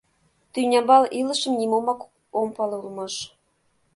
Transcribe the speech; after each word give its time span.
—Тӱнямбал 0.53 1.03
илышым 1.19 1.53
нимомак 1.59 1.99
ом 2.39 2.47
пале 2.55 2.75
улмаш. 2.81 3.13